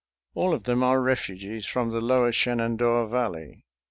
All 0.33 0.55
of 0.55 0.63
them 0.63 0.81
are 0.81 0.99
refugees 0.99 1.67
from 1.67 1.91
the 1.91 2.01
lower 2.01 2.31
Shenandoah 2.31 3.07
Valley. 3.07 3.61